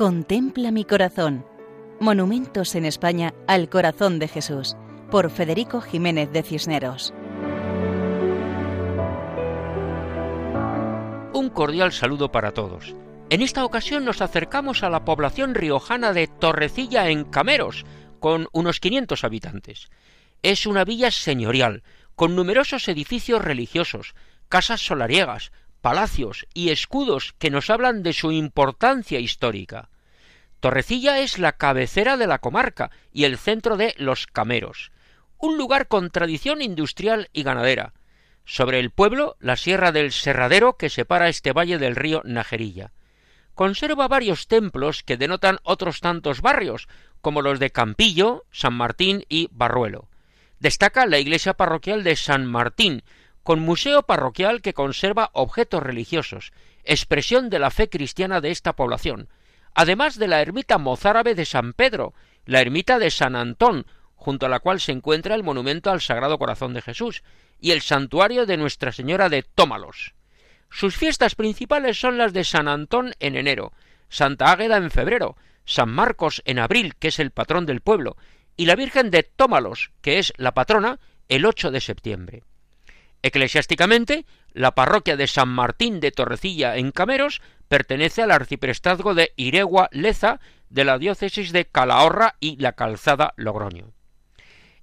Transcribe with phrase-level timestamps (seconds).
[0.00, 1.44] Contempla mi corazón.
[2.00, 4.74] Monumentos en España al corazón de Jesús,
[5.10, 7.12] por Federico Jiménez de Cisneros.
[11.34, 12.96] Un cordial saludo para todos.
[13.28, 17.84] En esta ocasión nos acercamos a la población riojana de Torrecilla en Cameros,
[18.20, 19.90] con unos 500 habitantes.
[20.42, 21.82] Es una villa señorial,
[22.16, 24.14] con numerosos edificios religiosos,
[24.48, 29.88] casas solariegas, palacios y escudos que nos hablan de su importancia histórica.
[30.60, 34.92] Torrecilla es la cabecera de la comarca y el centro de Los Cameros,
[35.38, 37.94] un lugar con tradición industrial y ganadera.
[38.44, 42.92] Sobre el pueblo, la sierra del Serradero que separa este valle del río Najerilla.
[43.54, 46.88] Conserva varios templos que denotan otros tantos barrios,
[47.20, 50.08] como los de Campillo, San Martín y Barruelo.
[50.58, 53.02] Destaca la iglesia parroquial de San Martín,
[53.42, 56.52] con museo parroquial que conserva objetos religiosos,
[56.84, 59.28] expresión de la fe cristiana de esta población,
[59.74, 64.48] además de la ermita mozárabe de San Pedro, la ermita de San Antón, junto a
[64.48, 67.22] la cual se encuentra el monumento al Sagrado Corazón de Jesús,
[67.58, 70.14] y el santuario de Nuestra Señora de Tómalos.
[70.70, 73.72] Sus fiestas principales son las de San Antón en enero,
[74.08, 78.16] Santa Águeda en febrero, San Marcos en abril, que es el patrón del pueblo,
[78.56, 82.42] y la Virgen de Tómalos, que es la patrona, el 8 de septiembre.
[83.22, 89.88] Eclesiásticamente, la parroquia de San Martín de Torrecilla en Cameros pertenece al arciprestazgo de Iregua
[89.92, 90.40] Leza
[90.70, 93.92] de la diócesis de Calahorra y la Calzada Logroño.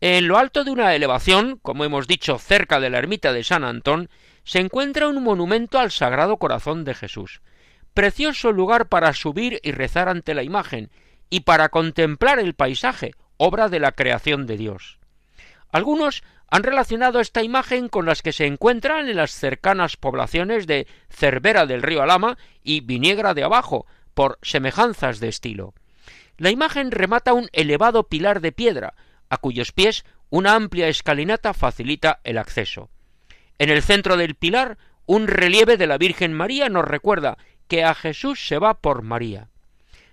[0.00, 3.64] En lo alto de una elevación, como hemos dicho, cerca de la ermita de San
[3.64, 4.08] Antón,
[4.44, 7.42] se encuentra un monumento al Sagrado Corazón de Jesús.
[7.92, 10.90] Precioso lugar para subir y rezar ante la imagen,
[11.28, 14.98] y para contemplar el paisaje, obra de la creación de Dios.
[15.70, 20.88] Algunos han relacionado esta imagen con las que se encuentran en las cercanas poblaciones de
[21.08, 25.74] Cervera del río Alama y Viniegra de Abajo, por semejanzas de estilo.
[26.36, 28.94] La imagen remata un elevado pilar de piedra,
[29.28, 32.90] a cuyos pies una amplia escalinata facilita el acceso.
[33.58, 37.38] En el centro del pilar, un relieve de la Virgen María nos recuerda
[37.68, 39.48] que a Jesús se va por María.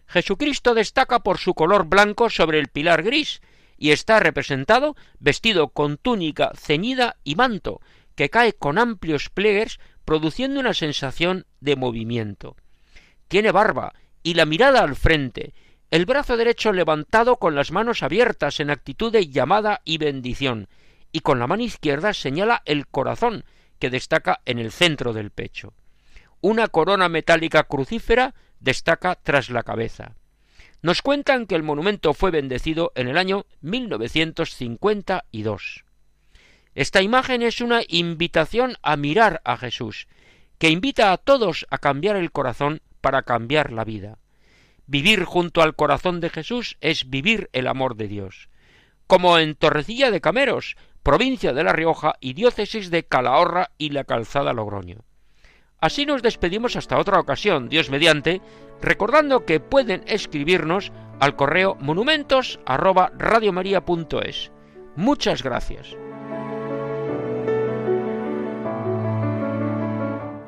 [0.05, 3.41] Jesucristo destaca por su color blanco sobre el pilar gris,
[3.77, 7.81] y está representado vestido con túnica ceñida y manto,
[8.15, 12.55] que cae con amplios pliegues, produciendo una sensación de movimiento.
[13.27, 13.93] Tiene barba
[14.23, 15.53] y la mirada al frente,
[15.91, 20.67] el brazo derecho levantado con las manos abiertas en actitud de llamada y bendición,
[21.11, 23.45] y con la mano izquierda señala el corazón,
[23.79, 25.73] que destaca en el centro del pecho.
[26.41, 30.15] Una corona metálica crucífera destaca tras la cabeza.
[30.81, 35.85] Nos cuentan que el monumento fue bendecido en el año 1952.
[36.75, 40.07] Esta imagen es una invitación a mirar a Jesús,
[40.59, 44.19] que invita a todos a cambiar el corazón para cambiar la vida.
[44.85, 48.49] Vivir junto al corazón de Jesús es vivir el amor de Dios.
[49.07, 54.03] Como en Torrecilla de Cameros, provincia de La Rioja y diócesis de Calahorra y la
[54.03, 55.06] Calzada Logroño.
[55.79, 58.41] Así nos despedimos hasta otra ocasión, Dios mediante,
[58.81, 62.59] recordando que pueden escribirnos al correo monumentos
[64.95, 65.95] Muchas gracias.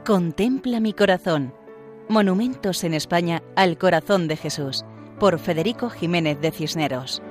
[0.05, 1.53] Contempla mi corazón.
[2.07, 4.83] Monumentos en España al corazón de Jesús,
[5.19, 7.21] por Federico Jiménez de Cisneros.